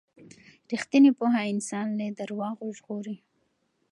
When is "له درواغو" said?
1.97-2.67